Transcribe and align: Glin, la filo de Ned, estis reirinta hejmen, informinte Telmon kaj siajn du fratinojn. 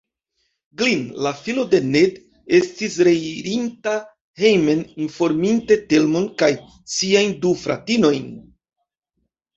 Glin, 0.81 1.01
la 1.25 1.33
filo 1.41 1.65
de 1.73 1.81
Ned, 1.95 2.15
estis 2.61 2.95
reirinta 3.09 3.93
hejmen, 4.45 4.81
informinte 5.05 5.77
Telmon 5.93 6.29
kaj 6.43 6.51
siajn 6.95 7.37
du 7.45 7.53
fratinojn. 7.67 8.29